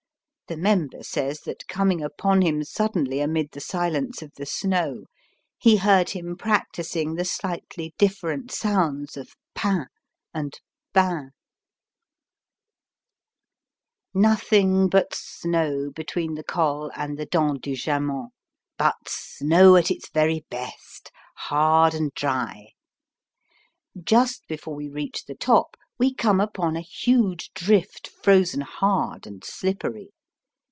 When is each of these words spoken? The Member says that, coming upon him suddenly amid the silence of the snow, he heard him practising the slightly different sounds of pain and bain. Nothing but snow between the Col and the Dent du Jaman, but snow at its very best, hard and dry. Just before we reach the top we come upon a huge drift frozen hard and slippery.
The 0.47 0.57
Member 0.57 1.01
says 1.01 1.39
that, 1.45 1.65
coming 1.69 2.03
upon 2.03 2.41
him 2.41 2.65
suddenly 2.65 3.21
amid 3.21 3.51
the 3.51 3.61
silence 3.61 4.21
of 4.21 4.33
the 4.35 4.45
snow, 4.45 5.05
he 5.57 5.77
heard 5.77 6.09
him 6.09 6.35
practising 6.35 7.15
the 7.15 7.23
slightly 7.23 7.93
different 7.97 8.51
sounds 8.51 9.15
of 9.15 9.29
pain 9.55 9.85
and 10.33 10.59
bain. 10.93 11.31
Nothing 14.13 14.89
but 14.89 15.15
snow 15.15 15.89
between 15.89 16.33
the 16.35 16.43
Col 16.43 16.91
and 16.97 17.17
the 17.17 17.25
Dent 17.27 17.61
du 17.61 17.73
Jaman, 17.73 18.31
but 18.77 19.07
snow 19.07 19.77
at 19.77 19.89
its 19.89 20.09
very 20.09 20.43
best, 20.49 21.13
hard 21.37 21.93
and 21.93 22.13
dry. 22.13 22.71
Just 24.03 24.45
before 24.49 24.75
we 24.75 24.89
reach 24.89 25.23
the 25.23 25.35
top 25.35 25.77
we 25.97 26.13
come 26.13 26.41
upon 26.41 26.75
a 26.75 26.81
huge 26.81 27.51
drift 27.55 28.09
frozen 28.21 28.59
hard 28.59 29.25
and 29.25 29.45
slippery. 29.45 30.11